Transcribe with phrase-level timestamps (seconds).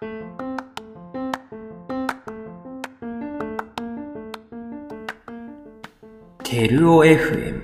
[0.00, 0.06] テ
[6.68, 7.60] ルオ FM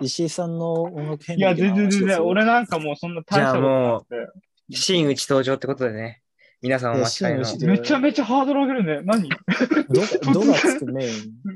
[0.00, 2.24] 石井さんの音楽編いや、全然全然。
[2.24, 4.76] 俺なんかもうそんな大したことなくて。
[4.76, 6.22] 真打ち登場ってことでね。
[6.60, 7.44] 皆さんお待ちかねの。
[7.44, 9.02] 真打ちめちゃめちゃハードル上げるね。
[9.04, 9.28] 何？
[9.28, 11.12] ど、どがつくメイン。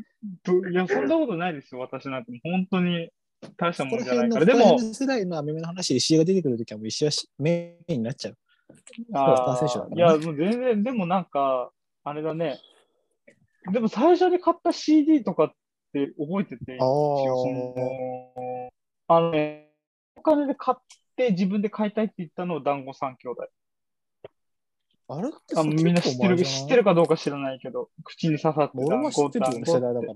[0.46, 2.30] どいや、そんなことないですよ、私なんて。
[2.44, 3.10] 本当に
[3.56, 4.46] 大したもんじゃない辺から。
[4.46, 8.36] でも世代のアメメの話、石井が出てくるときはもう石井はしメインになっちゃう。
[9.14, 11.70] あスター選手だからねーいや、もう全然、でもなんか、
[12.04, 12.58] あれだね。
[13.72, 15.52] でも最初に買った CD とかっ
[15.92, 16.84] て覚えてて、あ
[19.14, 19.70] あのね、
[20.16, 20.82] お金で買っ
[21.16, 23.48] て自分で買いたいって言ったのを団子三兄弟。
[25.08, 30.14] あれってあみんな知ってる、知ってるかどうか知らないけど、口に刺さって俺も知ってるよ、世代だから。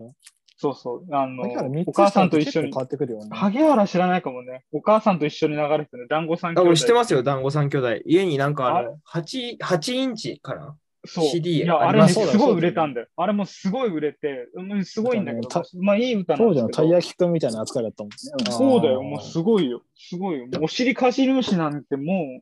[0.59, 1.15] そうそう。
[1.15, 1.43] あの
[1.87, 3.29] お母さんと一緒に変わ、ってくるよね。
[3.31, 4.65] 萩原知らないかもね。
[4.73, 6.69] お母さんと一緒に流れてる団子三兄あ、弟。
[6.71, 7.97] 俺知ってますよ、団子三兄弟。
[8.07, 10.77] 家になんかああの、8、8インチかな？
[11.05, 11.27] そう。
[11.27, 13.07] CD いや、あれね、すすごい売れたんだよ。
[13.17, 16.89] あれもすごい売れて、うんすごいんだけどそうだ、まあいい歌なん当時のですけど。
[16.89, 18.17] たい焼きくんみたいな扱いだったもんね。
[18.51, 19.83] そうだよ、もうすごいよ。
[19.95, 20.47] すごいよ。
[20.47, 22.41] もうお尻かじり虫なんても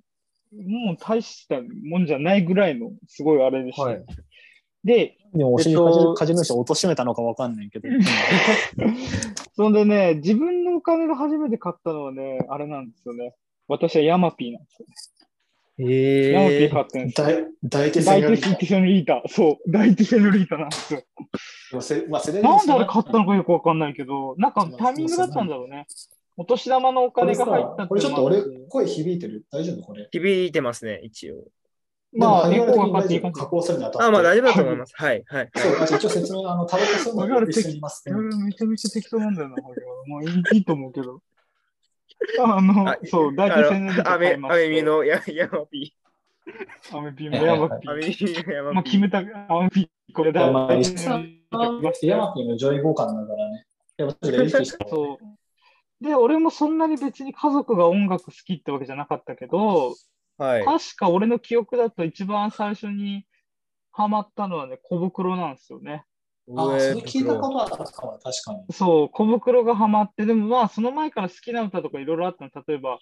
[0.53, 3.83] う、もう大したもんじゃないぐらいのすごいあれでした。
[3.83, 4.05] はい
[4.85, 7.89] で、でもお尻えっとかじる、かじる人を貶めたのかわかんないけど。
[9.57, 13.35] そんでね、自分のお金で初めて買ったのはね、あれなんですよね。
[13.67, 14.87] 私はヤマピーなんですよ。
[15.77, 17.27] へヤマピーえ買ってるんですよ。
[17.65, 19.23] 大大手セノリータ。
[19.29, 21.03] そう、大手セノリータなんですよ。
[22.09, 25.87] まあ、なんであれ買ったのかよくわかんないけど、なんかタイミングだったんだろうね。
[26.37, 30.09] お年玉のお金が入ったさ、これちょっと俺声響いてる大丈夫これ。
[30.12, 31.45] 響いてますね、一応。
[32.17, 33.33] まあ、エでもコーが。
[33.33, 34.07] 加工するにあたって。
[34.07, 34.95] あ、まあ大丈夫だと思います。
[34.97, 35.51] はい、はい。
[35.57, 38.15] そう、あ一応説明、あの、タバコ吸うのが一緒にいますね。
[38.15, 41.21] めちゃめちゃ適当なんだよな、これはもういいいいと思うけど。
[42.43, 45.95] あのあ、そう、大あ体千年の、アメ、アメミのヤヤマピ
[46.93, 47.91] アメピーもヤマピー。
[47.91, 48.27] アメー。
[48.27, 48.75] ミのヤマピー。
[48.75, 49.23] まあ、決めた、ア
[49.62, 50.43] メピー、これだ。
[50.43, 53.67] ヤマピーの上位互換だからね。
[53.97, 54.87] やっぱちょっと意識した。
[54.88, 56.05] そう。
[56.05, 59.94] で、俺もそんなに別に家族が音楽好きってわけじゃなかったけど、
[60.39, 60.65] はい。
[60.65, 63.27] 確か俺の記憶だと一番最初に
[63.93, 66.05] ハマったのはね、コブクロなんですよね。
[66.56, 68.65] あ、それ聞いたことあったかも、確かに。
[68.73, 72.50] そう、コブクロがハマって、でもまあ、その前から好きな歌とかいろいろあったの。
[72.67, 72.99] 例えば、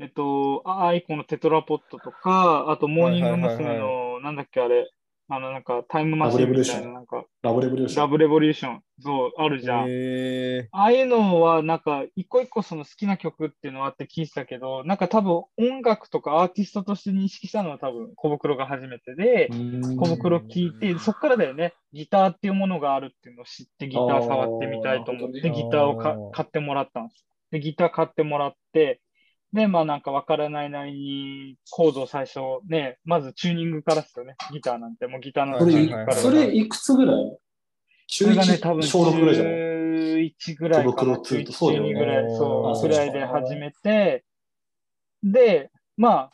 [0.00, 3.46] えっと、あ aikoのテトラポットとか、あと、モーニング娘。
[3.48, 4.90] はいはいはいの、なんだっけ、あれ、
[5.30, 8.02] あの、なんか、タイムマシンみたいな、なんか、ラブレボリューション。
[8.02, 9.86] ラブレボリューション、そう、あるじゃん。
[9.86, 19.50] へああいうのは、なんか、一個一個その好きな曲っていうのはあって聞いてたけど、なんか多分音楽とかアーティストとして認識したのは多分コブクロが初めてで、
[19.98, 27.26] 小袋聞いて、そっからだよね、ギターっていうものがあるっていうのを知ってギター触ってみたいと思って、ギターをか買ってもらったんです。
[27.50, 29.02] で、ギター買ってもらって、
[29.52, 35.06] で、まあなんかわからないなりにコードを最初ね、まずチューニングからですよね、ギターなんて。
[35.06, 36.14] もうギターのそれチューニングから。
[36.16, 37.38] それいくつぐらい？
[38.10, 40.92] 中それがね、多1、分小6ぐらいじゃない11ぐらいかな。
[40.92, 41.90] 小袋2とそうだよね。
[41.90, 44.24] 12ぐらい、あそう、ぐらいで始めて、
[45.22, 46.32] で、まあ、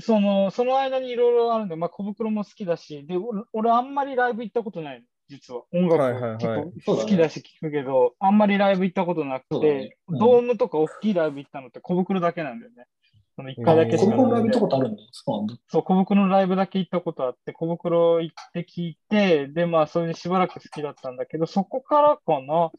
[0.00, 5.62] その、その間にいろいろあるんで、まあ、小袋も好きだし、で、俺、俺あんまりライブ行ったことないの、実は。
[5.72, 6.38] 音楽
[6.84, 12.86] 好きだし聞くけど、あんまりライブ行ったことなくそうだねて、うんドームとか大きいライブ行ったのって小袋だけなんだよね。
[13.34, 15.02] その1回だけしかここのライブ行ったことあるんだ。
[15.10, 15.54] そうなんだ。
[15.68, 22.70] そう、小袋のライブだけ行ったことあって、小袋行って聞いて、で、まあ、それでしばらく好きだったんだけど、そこからかな、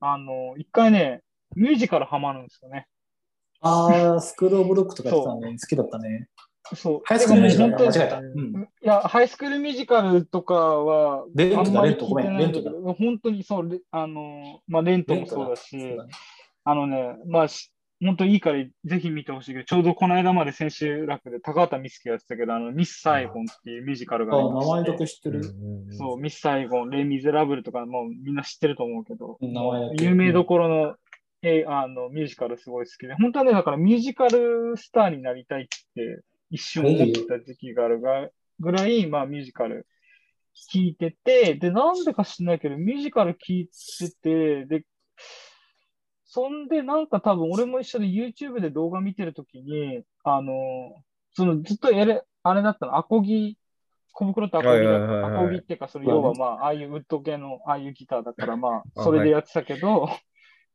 [0.00, 1.22] あの、一回ね、
[1.54, 2.88] ミュージカルハマるんですよね。
[3.60, 5.56] あー、スクールオブロックとかやってたね。
[5.60, 6.28] 好きだったね。
[6.74, 7.00] そう。
[7.04, 8.16] ハイスクールミュージカル間違えた。
[8.16, 8.62] 本うん。
[8.62, 16.10] いや、ハイスクールミュージカルとかは、レントだあんまりレントごめん聞いてないんだ本当にそう、レあの、まあ、レントもそうだし、だね
[16.64, 17.70] あのね、まあ、し
[18.04, 25.42] 本当いいからぜひ見てほしいけど、ちょうどこの間まで千秋楽で高畑充希がやってたけど、あの、ミス・サイゴンっていうミュージカルがありあ、まして名前だけ知ってる。
[25.92, 30.04] そう、ミス・サイゴン、レイ・ミゼラブルとかもうみんな知ってると思うけど、名前だけ。
[30.04, 30.94] 有名どころの,、
[31.42, 36.20] えあのミュージカルすごい好きで、本当はね、だからミュージカルスターになりたいって
[36.50, 38.28] 一瞬思ってた時期があるが
[38.60, 39.86] ぐらい、まあミュージカル
[40.54, 44.84] 聴いてて、で、なんでか知んないけど、ミュージカル聴いてて、で、
[46.24, 50.52] そんでなんか多分俺も一緒で YouTube で動画見てるときに、あの、
[51.34, 53.58] そのずっとやれ、あれだったの、アコギ、
[54.12, 55.34] 小袋ってアコギだはいはいはいはい。
[55.34, 60.08] アコギっていうか、その要はまあ、ああいうウッド系の、ああいうギターだからま あ、それでやってたけど、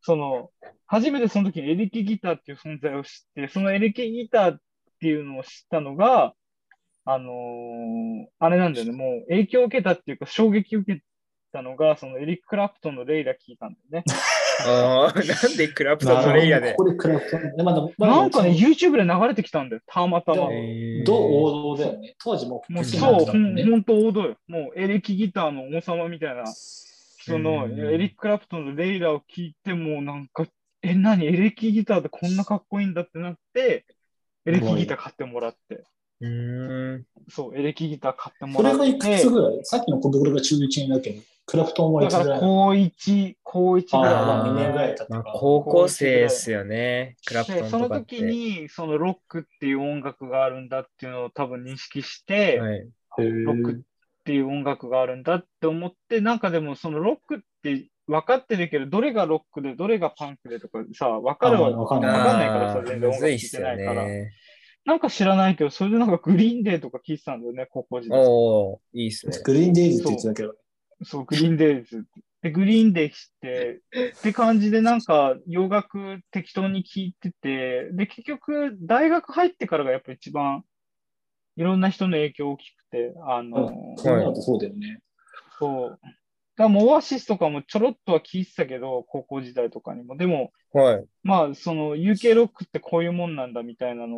[0.01, 0.51] その、
[0.85, 4.57] 初めてその時にエレキギターっていう存在を知って、そのエレキギター
[5.01, 6.33] っていうのを知ったのが、
[7.05, 11.01] あのーあれなんだよね、もう影響を受けたっていうか衝撃を受け
[11.51, 14.03] たのが、そのエリック・クラプトンのレイラ聞いたんだよね。
[14.63, 16.73] ああ、なんでクラプトンとレイヤーで？
[16.75, 16.83] こ。
[16.83, 17.55] こでクラプトン。
[17.57, 20.49] でまだまだなんかね、YouTube で流れてきたんだよ、たまたま。
[20.51, 22.13] えーど王道だよね。
[22.23, 23.63] 当時ももうそう、ほだったもんね。
[23.63, 24.37] んほんと王道よ。
[24.47, 30.45] もうエレキギターの王様みたいな、そのうんエリック・クラプトンのレイラーを聞いてもなんか、
[30.83, 31.25] え、何？
[31.25, 33.85] エレキギターでこんなかっこいいんだってなって、
[34.45, 35.83] エレキギター買ってもらって。
[36.21, 37.03] うーん。
[37.29, 38.85] そう、エレキギター買ってもそらって。
[38.85, 39.59] れがいくつぐらい？
[39.63, 42.39] さっきの小袋が中1だけど、クラプトンはいだからつぐらい？
[42.39, 44.95] 高1、高1ぐらいああ、だ2年ぐらいね。
[44.97, 45.19] 経ってか。
[45.23, 47.15] まあ高校生ですよね。
[47.25, 48.15] クラプトで、そのンとかって。
[48.17, 52.87] 時に、そのロックっていう音楽があるんだっていうのを多分認識して、はい。
[53.17, 53.75] ロックっ
[54.23, 64.05] ていう音楽があるんだって思って、なんかでもそのロックって分かってるけど、どれがロックでどれがパンクでとかさ、分かるわあわかんないわかんないからさ、全然音楽聴いてないから。
[64.05, 64.33] ね。
[64.83, 68.19] なんか知らないけど、それでなんかグリーンデーとか聴いてたんだよね、高校時代。
[68.19, 69.37] おおいいっすね。
[69.45, 70.55] グリーンデイズって言ってたけど。
[71.03, 72.05] そう、グリーンデーズ。
[72.41, 73.79] で、グリーンデーして、
[74.17, 80.63] って感じでなんか洋楽適当に聴いてて、で、結局大学入ってからがやっぱ一番
[81.55, 84.99] いろんな人の影響大きくて、あの、そうなるとそうだよね。
[85.59, 85.99] そう。
[86.61, 90.17] だもうオアシスとかもちょろっとは聞いてたけど、高校時代とかにも。
[90.17, 91.05] でも、はい。
[91.23, 94.17] まあ、その UK ロックってこういうもんなんだみたいなの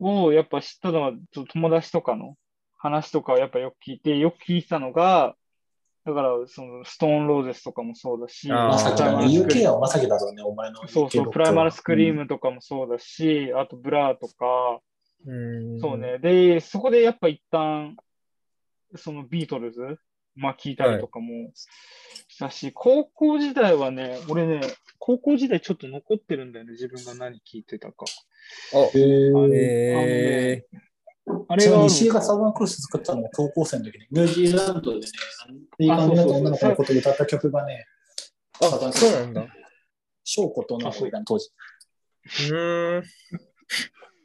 [0.00, 2.36] をやっぱ知ったのは、ちょっと友達とかの
[2.76, 5.34] 話とかをやっぱよく聞いて、よく聞いてたのが、
[6.04, 9.26] だから、そのストーンローゼスとかもそうだし、まさきだね。
[9.26, 14.80] UK はまさきだろうね、お前のそうそう、プライマルスクリームとかもそうだし、あとブラーとか、
[15.26, 15.98] うーんそう。
[15.98, 16.18] ね。
[16.18, 17.96] で、そこでやっぱ一旦、
[18.94, 19.98] そのビートルズ、
[20.36, 21.50] まあ聞いたりとかも
[22.28, 24.60] したし、高校時代はね、俺ね、
[24.98, 28.04] 高校時代ちょっと残ってるんだよね、自分が何聞いてたか。
[28.72, 30.66] おへーえ
[31.48, 35.06] あれがあるちなみに石井がサバンクロス作ったのが高校生の時に、ニュージーランドでね、
[35.78, 38.66] いい感じだった女の子のことを歌った曲がね、ー。
[38.66, 39.42] あ、そうなんだ。
[39.42, 39.48] う
[40.24, 41.50] ショーコと女の子が当時。
[42.28, 43.02] ーん。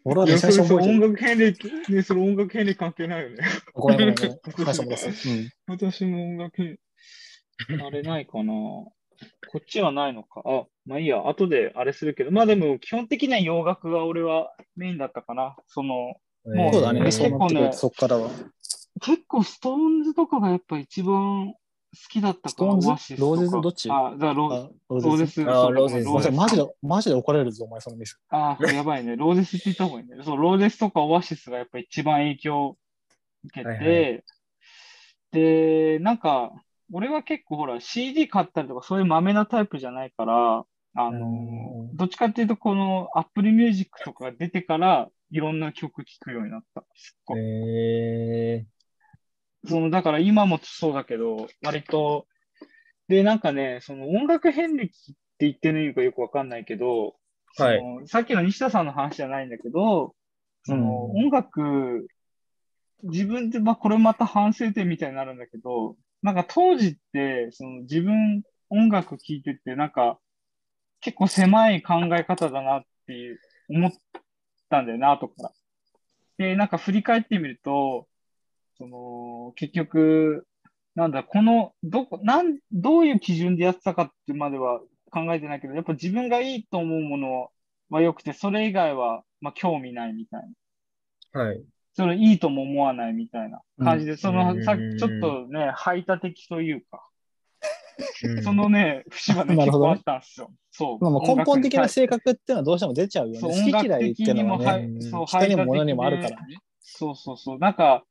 [0.03, 1.01] 俺は最初覚えてる。
[1.01, 3.37] 楽遍歴、ね、それ音楽遍歴関係ないよね。
[3.73, 4.65] ごめんごめんごめん。
[4.65, 5.49] 話してもらってうん。
[5.67, 6.77] 私も音楽遍
[7.85, 8.53] あれないかな。
[8.53, 10.41] こっちはないのか。
[10.45, 15.55] あ、まあいいや、後であれするけど、まあでも基本的には洋楽が俺はメインだったかな。
[15.67, 16.15] その、
[16.45, 17.03] もうそうだね。
[17.05, 18.29] えそうなってくると、そっからは。
[19.01, 21.55] 結構ストーンズとかがやっぱ一番好
[22.09, 22.49] きだったかな。
[22.51, 23.51] ストーンスローゼズ？
[23.51, 23.89] どっち？
[23.91, 25.41] あ、ロあロローゼス。
[25.41, 28.19] あそうローゼスローゼスマジで、マジで怒られるぞ、お前、そのミス。
[28.29, 29.15] ああ、やばいね。
[29.15, 30.17] ローゼスって言った方がいいね。
[30.23, 32.77] そう、ローゼスとかオアシスがやっぱ一番影響を
[33.45, 34.21] 受けて、はいは
[35.31, 36.51] で、なんか、
[36.93, 46.83] 俺は結構ほら CD 買ったりとかそういうマメなタイプじゃないから、あの、うんどっちかっていうとこの Apple Music とかが出てからいろんな曲聴くようになった。
[46.95, 48.65] すっごいえ
[49.65, 52.27] その、だから今もそうだけど、割と、
[53.07, 57.15] で、なんかね、その音楽遍歴って言ってるのかよくわかんないけど、
[57.57, 60.15] はいさっきの西田さんの話じゃないんだけど、
[60.63, 62.07] そのうん音楽、
[63.03, 70.17] 自分で、まあこれまた反省点みたいになるんだけど、なんか当時って、その自分音楽聴いてて、なんか
[71.01, 73.91] 結構狭い考え方だなっていう、思っ
[74.69, 75.51] たんだよな、後から。
[76.37, 78.07] で、なんか振り返ってみると、
[78.81, 80.47] その、結局、
[80.95, 84.79] なんだ、この、どこ、なん、どういう基準でやってたかってまでは
[85.11, 87.51] 考えてないけど、やっぱ自分がいいと思うもの
[87.91, 90.41] は良くて、それ以外は、まあ、興味ないみたい
[91.33, 91.41] な。
[91.41, 91.63] ー、はい。
[91.93, 97.05] それいいとも思わないみたいな感じで、その、うんさっきちょっとね、排他的というか、
[98.23, 100.51] うんそのね、節はね、結構あったんですよ。
[100.71, 101.03] そう。
[101.03, 103.39] まあ、まあ根本的な性格格っていうのはどうしても出ちゃうよね。
[103.39, 106.57] そう、好き嫌いっていうのはね、はい、そう、人にも物にもあるかでらね。
[106.79, 107.59] そうそうそう。
[107.59, 108.03] なんか、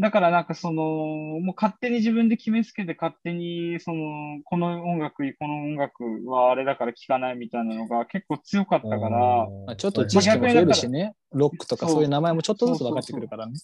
[0.00, 13.54] だからなんかその、もう勝手に自分で決めつけて勝手に、その、この音楽いい、この音楽はあれだから聴かないみたいなのが結構強かったから、まあ、ちょっと知識も増えるしね、ロックとかそういう名前もちょっとずつ分かってくるからね。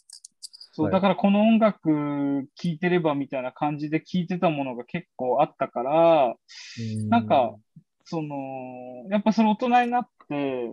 [0.73, 0.93] そう、はい。
[0.93, 6.35] だからこの音楽聴いてればみたいな感じで聴いてたものが結構あったから、
[7.09, 7.55] なんか、
[8.05, 8.37] その、
[9.11, 10.73] やっぱそれ大人になって、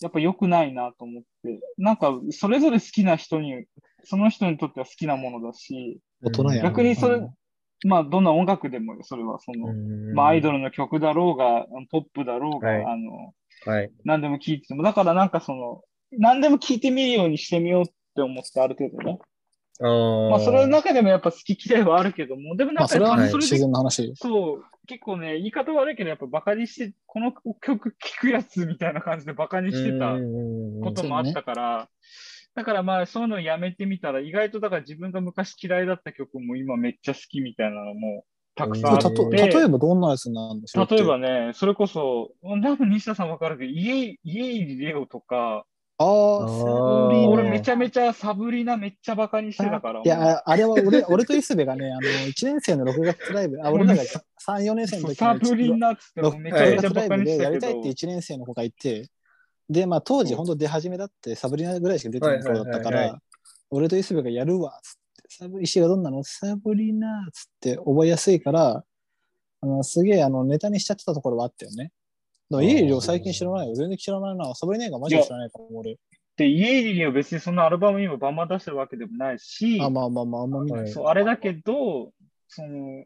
[0.00, 3.64] やっぱ良くないなと思って、なんかそれぞれ好きな人に、
[4.04, 6.68] その人にとっては好きなものだし、大人やな。
[6.70, 7.30] 逆にそれうん
[7.84, 9.72] まあどんな音楽でもよそれはその、
[10.14, 13.34] まあアイドルの曲だろうが、ポップだろうが、はいあの、
[13.66, 13.72] ル。
[13.72, 13.90] はい。
[14.04, 15.82] 何でも聴いてても、だからなんかその、
[16.12, 19.18] 何でも聴いてみるようにしてみようって思ってある程度ね。
[19.80, 24.12] まあそれの中でもやっぱ好き嫌いはあるけども、でもなんかまあそれ自然な話よ。
[24.14, 30.12] そう、結構ね、言い方悪いけど、やっぱバカにして、この曲聴くやつみたいな感じでバカにしてた
[30.84, 31.88] こともあったから、
[32.54, 45.64] だからまあそういうのをやめてみたら、意外とだから自分が昔嫌いだった曲も今めっちゃ好きみたいなのもたくさんあって、例えばどんなやつなんでしょう例えばね、それこそ、多分西田さんわかるけど、家、家入レオとか、
[45.98, 46.64] あああ、ーサ
[47.08, 50.02] ブリナ俺めちゃめちゃサブリナめっちゃバカにしてたから。
[50.04, 57.42] いや、ああれは俺 俺と磯部がね、あの、1年生の6月ライブ、あ、俺らが3、4年生の時サブリのナっつってもめちゃめ6ちゃバカにしたけど。
[57.44, 59.08] やりたいって、1年生の子がいて、
[59.72, 63.18] で、まあ当時本当出始めだって、サブリナぐらいしか出てない頃だったから、
[63.70, 66.22] 俺と磯部がやるわ、つって、サブ石がどんなの？
[66.22, 68.84] サブリナつって覚えやすいから、
[69.62, 71.90] あのすげえあのネタにしちゃってたところはあったよね。
[72.50, 73.74] だから家入を最近知らないよ。
[73.74, 74.54] 全然知らないな。
[74.54, 75.96] サブリナがマジで知らないから、俺。
[76.36, 82.10] で、家入りは別にそのアルバムにもバンバン出してるわけでもないし、あ、まあまあまあ、あんま見ないそう、あれだけど、
[82.48, 83.04] その、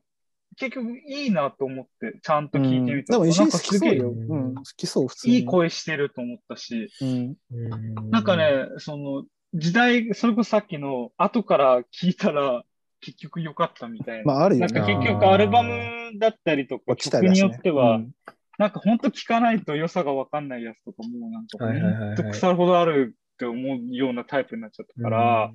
[0.56, 4.10] 結局いいなと思って、ちゃんと聞いてみたら、でも石井好きそうよ。
[4.10, 5.34] うん、好きそう、普通に。
[5.34, 7.34] いい声してると思ったし、うん。
[7.52, 12.62] うんなんかね、その、時代、それこそさっきの、後から聞いたら、
[13.00, 14.24] 結局良かったみたいな。
[14.24, 14.72] まああるよね。
[14.72, 18.12] なんか結局アルバムだったりとか、曲によっては、うん
[18.58, 25.52] なんか本当聞かないと良さがわかんないやつとかもうなんかはいはいはいはい本当腐るほどあるって思うようなタイプになっちゃったから、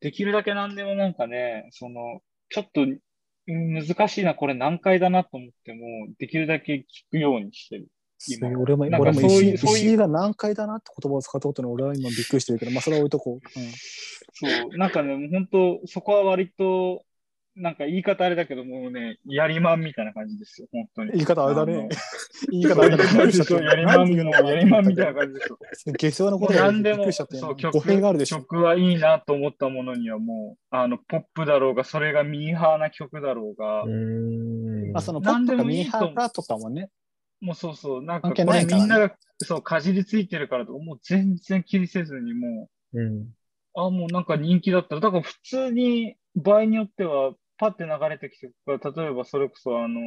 [0.00, 2.98] できるだけ何でもなんかね、その、ちょっとうん
[3.46, 5.80] 難しいな、これ難解だなと思っても、
[6.18, 7.88] できるだけ聞くようにしてる。
[8.28, 9.76] 今そう俺も、俺も石井そういうそういう。
[9.76, 13.60] 石井が何回だなって言葉を使ったことに俺は今びっくりしてるけど、まあそれは置いとこう。
[13.60, 13.70] うん。
[14.32, 17.04] そう、なんかね、もう本当、そこは割と、
[17.56, 21.12] なんか言い方あれだけど、もうね、やりまんみたいな感じですよ、本当に。
[21.12, 21.88] 言い方あれだねの。
[22.52, 23.64] 言い方あれだね。
[23.64, 25.94] やりまん、やりまんみたいな感じですよ。
[25.98, 28.40] 下世話なことがび何でも、っくりしちゃって、そう、語曲、弊があるでしょ。
[28.40, 36.90] 曲はいいなと思ったものにはもう、あの、ポップだろうが、それがミーハーな曲だろうが、うあそのポップミーハーかとかもね。
[37.40, 43.00] もうそうそう、なんかこれみんなが、そう、かじりついてるからとか、もう全然気にせずにもう
[43.76, 50.02] あ、もうなんか人気だったら、だから普通に場合によっては、パッて流れてきて、例えばそれこそあのー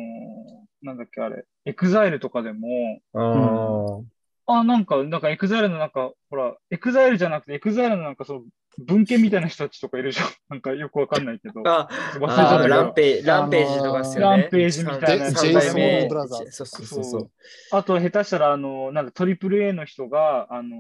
[0.82, 4.02] なんだっけあれ、エグザイルとかでも、あ
[4.46, 8.42] あ、あ、なんか、なんかエグザイルのなんか、ほら、エグザイルじゃなくて、エグザイルのなんかその、
[8.78, 10.28] 分家みたいな人たちとかいるじゃん。
[10.50, 11.62] なんかよくわかんないけど。
[11.66, 12.68] あ忘れちゃった。
[12.70, 14.42] ランページ、ランページとかっすよね。
[14.42, 17.32] ランページみたいな三 J Soul Brothers そうそうそうそう。
[17.72, 20.78] あと、下手したら、あの、なんだ、トリプル A の人が、あの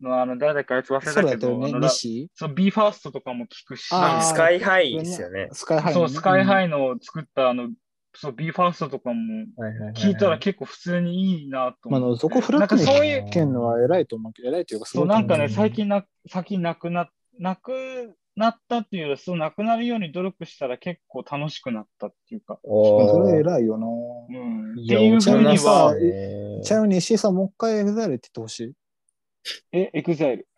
[0.00, 1.66] のあの、誰だっけあいつ忘れそうたけど、ね。
[1.66, 5.48] あのラ西そう、b ファーストとかも聞くし、スカイハイですよね。
[5.52, 6.08] スカイハイそう。
[6.08, 6.66] スカイハイ。
[6.66, 7.68] イの作った、あの、
[8.14, 9.46] そう、b ファーストとかも
[9.94, 12.20] 聞いたら結構普通にいいなと思って。
[12.20, 23.86] そこフラットになんかそういう、聞けんのは偉いと思うけど、偉いというかすそう、なんかね、うん最近な、最近なくな、なくなったっていうよりは、そう、なくなるように努力したら結構楽しくなったっていうか、おそれー偉いよな。
[23.86, 24.72] うん。
[24.72, 25.94] っいやていうふうには
[26.62, 28.72] ちなみに石井さん、もう一回エグザイルって言ってほしい。
[29.72, 30.48] え、エグザイル。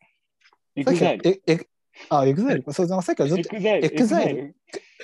[0.77, 1.31] エグザイル。
[1.31, 1.67] え、え、
[2.09, 2.73] あ、エグザイル？
[2.73, 3.87] そう、さっきからずっとエグザイル？
[3.87, 4.57] エグザイル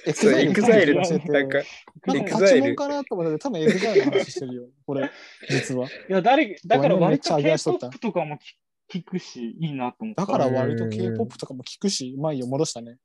[0.06, 1.59] エグザイル教えてなんか、
[2.06, 4.68] なんかエグザイルパチモンかなと思って、多分エグザイルの話してるよ。
[4.87, 5.11] これ、
[5.49, 5.87] 実は。
[5.87, 8.38] いや、誰、だから割と K-POP とかも聞
[8.90, 10.26] 聞くし、いいなと思った。
[10.26, 12.97] だから割とうん K-POP とかも聞くし、うまいよ、戻したね。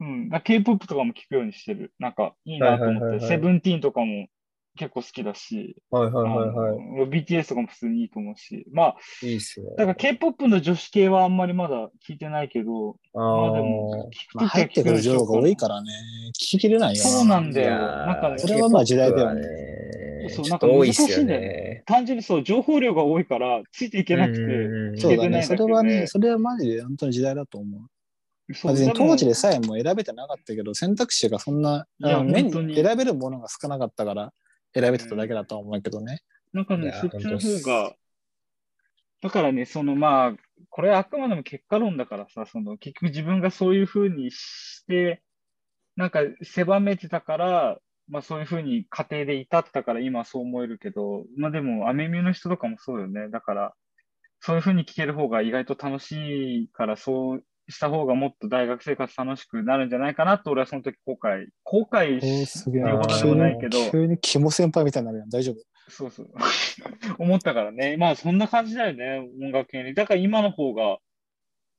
[0.00, 0.30] うん。
[0.44, 1.92] K-POP とかも聞くようにしてる。
[1.98, 3.26] なんか、いいなと思って。
[3.26, 4.28] セブンティーンとかも
[4.76, 8.66] 結構好きだし、はいはいはいはあの BTS とかも普通にいいと思うし。
[8.72, 9.26] まあ、い。
[9.26, 9.68] いいっすね。
[9.76, 15.90] だから K-POP の女子系はあんまりまだ聞いてないけど、あまあでも、聞くまあ、入ってくる情報が多いからね、
[16.30, 17.08] 聞ききれないよな。
[17.08, 17.78] そうなんだよ。
[17.78, 21.82] なんかね、それはまあ時代だよねねそうなんか難しいんだよね。
[21.86, 25.28] 単純にそう、情報量が多いから、ついていけなくて、うんそうだね。
[25.28, 27.80] 聞けてないだけでそれはね、それはマジで本当に時代だと思う。
[28.60, 28.74] 当
[29.16, 34.32] 時ででさえも選べてなかったけど、選択肢がそんな、選べるものが少なかったから、
[34.74, 36.20] 選べてただけだとは思うけどね。
[36.52, 37.94] なんかね、そっちの方が、
[39.22, 40.36] だからね、そのまあ、
[40.68, 45.22] これはあくまでも結果論だからさ、その結局自分がそういうふうにして、
[45.96, 47.78] なんか狭めてたから、
[48.08, 53.28] まあそういうふうに家庭で至ったから今そう思えるけど、まあでも、アメミュの人とかもそうよね。
[53.30, 53.74] だから、
[54.40, 65.30] そういうふうに聞ける方が意外と楽しいから、そうした方がもっと大学生活楽しくなるんじゃないかなと、俺はその時後悔、後悔すげえっていうほどでもないけど、急に肝先輩みたいになるやん。
[65.30, 65.56] 大丈夫？
[65.88, 66.28] そうそう。
[67.18, 67.96] 思ったからね。
[67.96, 69.94] まあそんな感じだよね、音楽系に。
[69.94, 70.98] だから今の方が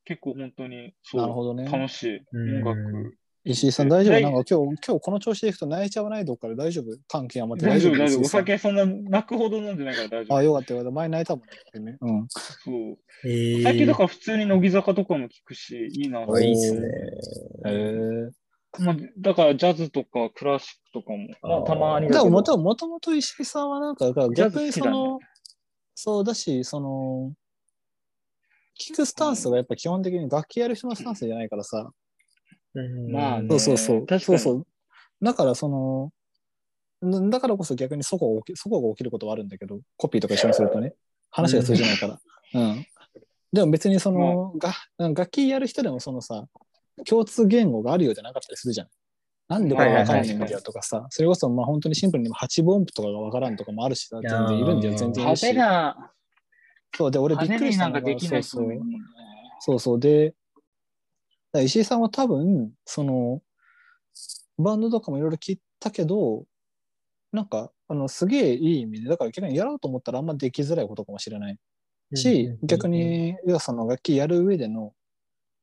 [0.06, 1.66] 結構本当にそう、なるほどね。
[1.66, 3.18] 楽しいうん音楽。
[3.48, 4.14] 石井さん大丈夫？
[4.16, 6.98] 大なんか今日、今日この調子でいくと泣いちゃわないどっかで大丈夫？
[7.08, 8.22] 関係余って大丈夫、大丈夫。
[8.22, 10.42] お酒そんな泣くほど飲んでないから大丈あ、夫。
[10.42, 10.92] よかったよかった。
[10.92, 11.98] 前泣いたもんね。
[12.02, 12.28] うん。
[12.30, 12.98] そう。
[13.30, 16.88] え最近だから普通に乃木坂とかも聞くし、いいないいっすね。
[17.68, 18.32] へえ。
[18.80, 25.20] まあ、だからジャズとかクラシックとかも、まあ、たまにだけももともと石井さんはなんか、ジャズ逆に好きだねその、
[25.94, 27.32] そうだし、その、
[28.78, 31.92] 聞くスタンスがやっぱ基本的に楽器やる人のスタンスじゃないからさ。
[32.82, 34.06] うんまあねそうそうそう。
[34.06, 34.68] 確かにそうそう。
[35.22, 36.12] だからその、
[37.06, 40.94] んだからこそ逆にそこが起きそこが起きることはあるんだけど、コピーとか一緒にするとね、
[41.32, 42.20] 話が通じないから。
[42.54, 42.86] うん。
[43.54, 46.46] でも別にその、が楽器やる人でもそのさ、
[47.08, 48.88] 共通言語があるようじゃなかったりするじゃん。
[49.48, 55.54] なんでこれ分からないんだよとかさ、それこそまあ本当にシンプルに8分音符とかが分からんとかもあるしさ、全然いるんだよ、全然いるし。
[55.54, 56.12] な、
[56.98, 58.80] そう、で、俺びっくりしたのが派手になんかできないそうそう。
[59.60, 60.00] そうそう。
[60.00, 60.34] で、
[61.60, 63.42] ら石井さんは多分、その、
[64.58, 66.46] バンドとかもいろいろ聞いたけど、
[67.32, 71.60] なんか、あの、すげえいい意味で、だから逆にやろうと思ったらあんまできづらいことかもしれない
[72.14, 74.94] し、逆、に、要はその楽器やる上での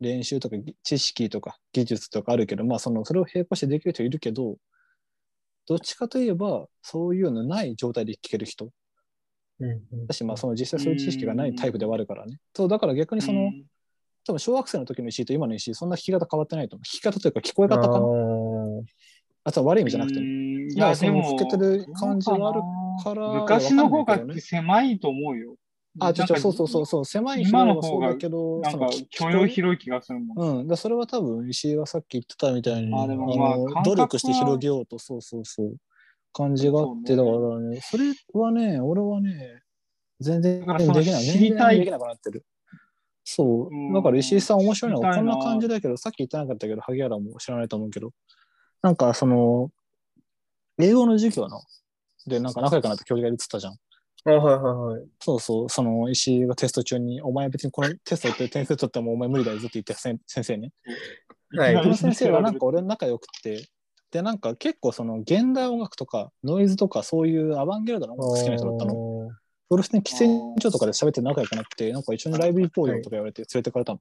[0.00, 4.56] 練習とかぎ知識とか技術とかあるけど、まあその、それを並行してできる人いるけど、
[5.66, 8.70] どっちかといえば、そういうのない状態で聴ける人。
[9.60, 12.38] うんうんだし、まあその実際そういう知識がないタイプではあるからね。
[12.54, 13.64] そう、だから逆にその、うん
[14.24, 16.84] 多分小学生の時の石井と今の石井、そんな弾き方変わってないと思う。
[16.84, 18.06] 弾き方というか聞こえ方かな。
[19.44, 22.60] あとは悪い意味じゃなくていや、その老けてる感じはある
[23.02, 25.56] から昔の方が狭いと思うよ。
[26.00, 30.60] あ、ちょ、ちょ、そうそうそうそう、狭い今の広いはそうだけど、なんか許容広い気がするもん。
[30.60, 35.76] うん、だそれは多分石井がさっき言ってたみたいに、あでもまあの感覚は努力して広げようと、そうそうそう、
[36.32, 39.60] 感じがあって、だからね、それはね、俺はね、
[40.20, 41.24] 全然できない。
[41.24, 42.44] 知りたいできなくなってる。
[43.24, 43.74] そうう。
[43.74, 48.12] んだから石井さん面白いのはこんな感じだけど、さっき言ってなかったけど、萩原も知らないと思うけど、
[48.82, 49.70] なんかその、
[50.78, 51.62] 英語の授業の、
[52.26, 53.76] で、なんか仲良くなった教授がいるってたじゃん。
[54.24, 55.08] あ、はいはいはい。
[55.20, 60.72] そうそう、その石井がテスト中に、お前別にこの テストやって点数取ってもお前無理だよずって言って先先生ね。
[61.56, 63.68] はいこの先生はなんか俺の仲良くて、
[64.10, 69.30] で、なんか結構その現代音楽とかノイズとかそういうアバンギャルドな音楽好きな人だったの。
[69.72, 69.74] の。
[69.74, 74.00] 俺普通に喫煙所とかで喋って仲良くなって、なんか一緒にライブ行こうよとか言われて連れてかれたの。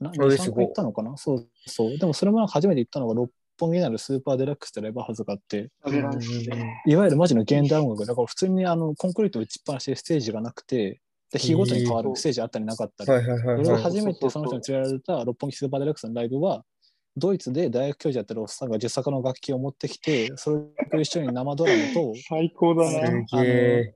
[0.00, 1.16] な2、3あれすごい回行ったのかな？
[1.16, 1.98] そうそう。
[1.98, 5.70] でもそれも初めて行ったのが六本木にあるスーパーデラックスってライブハウスがあって、
[6.86, 11.00] いわゆるマジの現代音楽だから普通にあのコンクリート打ちっぱなしでステージがなくて、
[11.32, 13.10] で日ごとに変わるステージあったりなかったり。
[13.10, 16.64] 俺が初めてその人に連れられた六本木スーパーデラックスのライブは、
[17.16, 23.42] ドイツで大学教授やってるおっさんが自作の楽器を持ってきて、それと一緒に生ドラムと最高だすな。
[23.42, 23.94] げえ。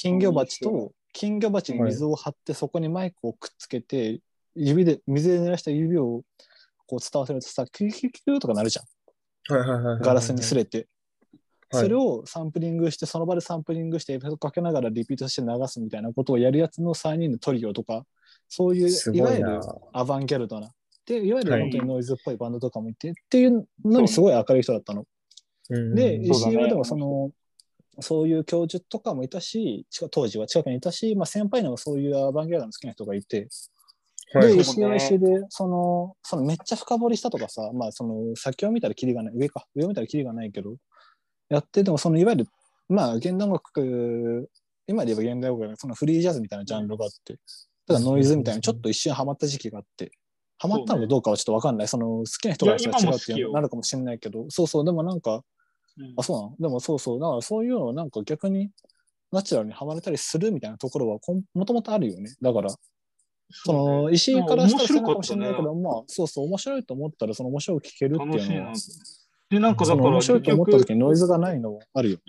[0.00, 4.20] 金魚鉢と金魚鉢に水を張ってそこにマイクをくっつけて、
[4.54, 6.22] 指で、水で濡らした指を
[6.86, 8.86] こう伝わせるとさ、キュキュキュとかなるじゃん。
[10.00, 10.78] ガラスに擦れて。
[10.78, 10.86] はい
[11.72, 18.06] それをサンプリングして、その場でサンプリングして、エフェクトかけながらリピートして流すみたいなことをやるやつの3人のトリオとか、
[18.48, 19.60] そういういわゆる。
[19.92, 20.70] アバンギャルドな。
[21.06, 25.06] で、いわゆるはい本当にノイズっぽいバンドとかもいて、っていうのにすごい明るい人だったの。
[25.70, 27.32] うんで、石井はでもその、
[28.00, 33.48] そういう教授とかもいたし、近当時は近くにいたし、まあ、先輩にもそういうアバンギャルドの好きな人がいて、
[34.32, 40.76] で、はい石井は石井で、その、そのめっちゃ深掘りしたとかさ、まあ、その、先を見たらキリがない、上か、上を見たらキリがないけど、
[41.48, 42.48] やって、でも、その、いわゆる、
[42.88, 44.50] まあ、現代音楽、
[44.88, 47.38] 今で言えば現代音楽、そのフリージャズみたいなジャンルがあって、
[47.86, 50.10] ただノイズみたいな、ちょっと一瞬ハマった時期があって、
[50.58, 51.88] ハマったのかどうかはちょっとわかんない。
[51.88, 55.42] その、好きな人が違うっていうのなるかもしれないけど、そうそう、でもなんか、うん
[56.16, 56.56] あ、そうなの？
[56.60, 58.70] でもそうそう、だからそういうのをなんか逆に、
[59.32, 62.34] ナチュラルにハマれたりするみたいなところはこんもともとあるよね。
[62.40, 62.70] だから、
[63.50, 68.72] その石井からしたらそうかもしれないけど、まあそうそう、面白いと思ったらその面白く聞けるっていうのは、。
[69.48, 72.22] で、なんかだから面白い結と思った局、時にノイズがないのはあるよね。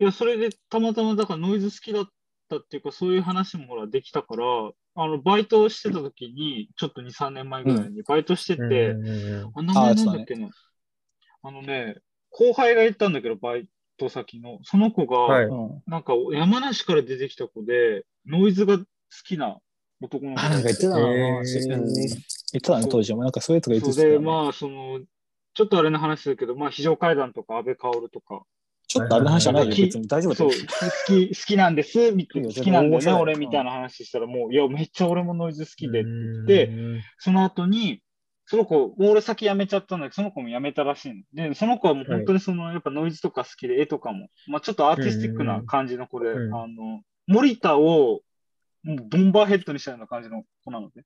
[0.00, 2.06] いや、それでたまたまだからノイズ好きだっ
[2.48, 4.44] たっていうか、そういう話もほらできたから、
[4.96, 10.48] あの、バイトしてた時に、ちょっと2、3年前ぐらいにバイトしてて、うんうんあ、名前なんだっけな。
[11.42, 11.96] あのね、
[12.30, 13.66] 後輩が言ったんだけど、バイ
[13.98, 14.58] ト先の。
[14.62, 15.82] その子が、はいうん。
[15.86, 18.84] なんか山梨から出てきた子で、ノイズが好
[19.24, 19.58] きな
[20.00, 23.22] 男の子あ、なんか言ってたな、へーうん言ってたね、当時も。
[23.22, 24.18] なんかそういうやつが言ってそうで。
[24.18, 25.00] まあ、その、
[25.54, 28.42] ちょっとあれの話だけど、まあ、非常階段とか安倍薫とか、
[28.86, 30.48] ちょっとあれの話じゃないよ、はい別に大丈夫そう、。
[30.48, 30.54] 好
[31.06, 36.70] き、好きなんです、みいいよ好きなんだよね、俺みたいな話したら、もう、いや、めっちゃ俺もノイズ好きで、うんで
[37.18, 38.02] その後に、
[38.50, 41.22] その子、もう俺先辞めちゃったんだけど、その子も辞めたらしいの。
[41.32, 48.22] で、その子はもう本当にその、やっぱノイズとか好きで、絵とかも、まあちょっとアーティスティックな感じの子で、うんあの、森田を、
[48.82, 51.04] もうボンバーヘッドにしたような感じの子なので。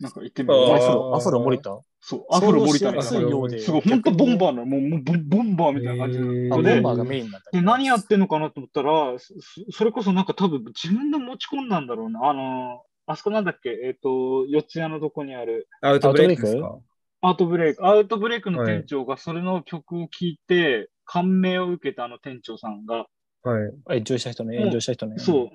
[0.00, 1.78] なんか言ってみるあーアフロ、アフロ森田？
[2.00, 3.02] そう、アフロ森田みたいな。
[3.02, 6.26] すごい、本当ボンバーなの、もうもうボンボンバーみたいな感じの。
[6.56, 7.50] ボでンバーがメインなんだ。
[7.52, 9.32] で、何やってんのかなと思ったら、そ
[9.70, 12.28] それこそなんか多分自分で持ち込んだんだろうな。
[12.28, 13.70] あの、あそこなんだっけ？
[13.84, 16.78] えっ、と、四谷のとこにある、アウトブレイクですか？
[17.22, 18.50] アウトブレイク、アウトブレイク。
[18.50, 23.06] の店長がそれの曲を聴いて、感銘を受けたあの店長さんが、
[23.42, 23.72] はい。
[23.86, 25.18] 炎上した人ね、炎上した人ね。
[25.18, 25.50] そう、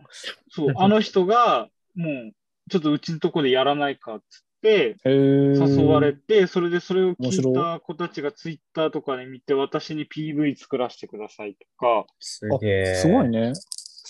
[0.50, 2.32] そう、あの人が、もう、
[2.70, 12.96] ちょっとうちのとこでやらないかっつって、誘われて、それでそれを聞いた子たちがツイッターとかで見て、私に PV 作らせてくださいとか、すあげえ。
[12.96, 13.52] すごいね。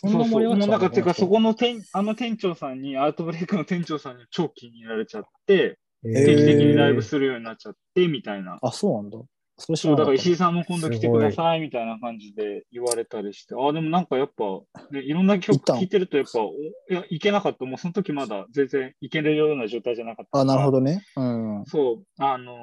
[0.01, 8.57] そんそうそう、な盛り上がっちゃもうなんか、てか、そこのの店、あの店長さんに、アウトブレイクの店長さんに超気に入られちゃって、えー定期的にライブするようになっちゃって、みたいな。
[8.61, 9.19] あ、そうなんだ。
[9.57, 14.43] そそう、だから石井さんも今度来てください、みたいな感じで言われたりして、ああ、でもなんかやっぱ、
[14.89, 17.65] ね、いろんな曲聴いてると、やっぱ、おいや、いけなかった。
[17.65, 20.39] もうその時まだ全然いけるような状態じゃなかった。
[20.39, 21.03] あ、なるほどね。
[21.15, 21.65] うん。
[21.67, 22.57] そう、あのー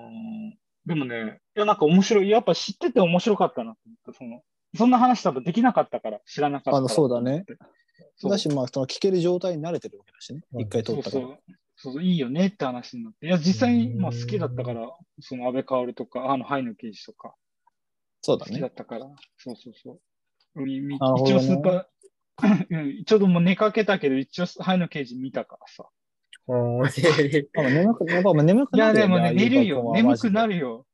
[0.87, 2.31] でもね、いや、なんか面白い。
[2.31, 4.13] やっぱ知ってて面白かったなと思った。
[4.15, 4.41] その、
[4.77, 6.77] そんな話多分できなかったから、知らなかった。
[6.79, 7.45] あのそうだね。
[8.17, 10.41] そうだし、まあ、その聞ける状態に慣れてるわけだしね。
[10.53, 11.55] うん一回撮そうそうったから。。
[11.77, 13.27] そうそう、いいよねって話になって。
[13.27, 17.35] いや、実際に、うんまあ好きだったから、その安倍薫とか、あの、ハイの刑事とか、
[18.21, 18.67] そうだ好きだね。
[18.69, 20.01] ったから、そうそうそう。
[20.67, 21.85] 一応スーパー、
[22.71, 25.89] うんちょっともう寝かけたけど、一応ハイの刑事見たからさ。
[26.49, 29.15] 眠く、 やっぱ眠くいや、なるよね。
[29.15, 29.93] でもね、寝るよ。
[29.95, 30.87] 眠くなるよ。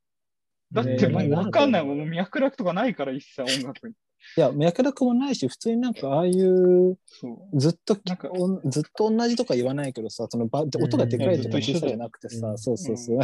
[0.75, 2.09] だっねてもうえわかんないもん。
[2.09, 3.93] 脈絡とかないから、一切音楽に。
[4.37, 6.97] いや、脈絡もないし、普通になんかああいう。
[7.53, 8.29] ずっとなんか
[8.65, 13.19] ずっと同じとか言わないけどさ、そのば音がでかいとか小さいじゃなくてさ、うんそうそうそう。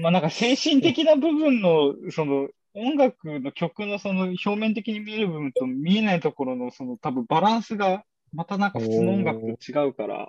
[0.00, 10.28] まあなんか精神的な部分の、その音楽の曲のその表面的に見える部分と見えないところのその多分バランスがまたなんか普通の音楽と違うから、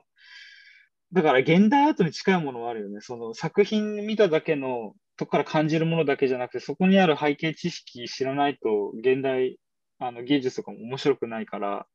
[1.13, 2.99] だから現代アートに近いものはあるよね。
[3.01, 9.57] その作品見ただけのとこから感じるものだけじゃなくて、そこにある背景知識知らないと現代
[9.99, 11.87] あの芸術とかも面白くないから、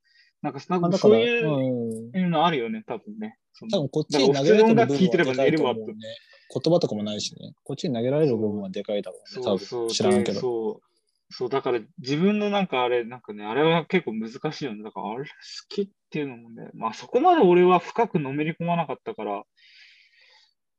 [0.43, 3.39] なんかなんかそういうのあるよね、多分ね。
[3.71, 5.95] 多分こっちに投げられてる部分はでかいと思ね。
[6.55, 7.55] 言葉とかもないしね。
[7.63, 9.43] こっちに投げられる部分はでかいだろうね。
[9.43, 9.87] 多そうそう。
[9.87, 10.33] 分知らんけど。
[10.33, 10.93] でそう。
[11.35, 14.83] そう、だから自分のなんかあれ、なんかね、あれは結構難しいよね。
[14.83, 15.31] だからあれ好
[15.69, 19.45] きっていうのもね、まあそこまで俺は深くのめり込まなかったから、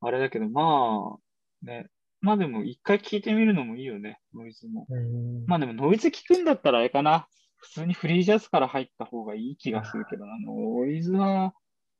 [0.00, 1.86] あれだけど、まあ、ね。
[2.24, 4.86] まあでも一回聞いてみるのもいいよね、ノイズも。
[4.88, 7.28] うんまあでもノイズ聞くんだったらあれかな。
[7.56, 10.32] 普通にフリージャズから入った方がいい気がするけどな。
[10.40, 11.52] ノイズは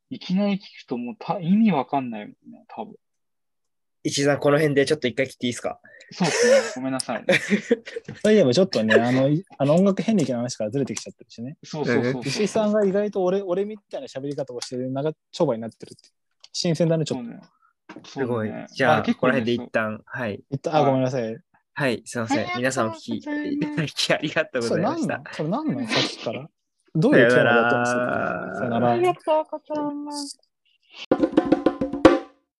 [0.09, 2.95] いきなり聞くともうた意味わかんないもんね、多分。
[4.03, 5.79] 石井さん、この辺でちょっと一回切っていいですか？
[6.11, 6.73] そうですね。
[6.77, 7.35] ごめんなさい、ね。
[8.23, 11.59] そういえばちょっとね、あの、い あの音楽遍歴の話からずれてきちゃってるしね。
[11.63, 12.23] そうそうそうそう。
[12.25, 16.11] 石井さんが意外と俺俺みたいな喋り方をしてる長丁場になってるって。
[16.53, 17.31] 新鮮だね、ちょっと。
[17.31, 17.41] ね。
[18.05, 18.53] すごい。
[18.75, 20.42] じゃあ、結構ねこの辺で一旦、はい。
[20.51, 21.37] 言ったあ、ごめんなさい。
[21.77, 22.47] はい、すいません。
[22.57, 23.31] 皆さんお聞きいた
[23.77, 25.23] だきありがとうございました。
[25.33, 26.49] それ何なんさっきから。
[26.94, 29.03] どういうテーマだったんですかさよならあり。
[29.03, 30.38] がとうございます。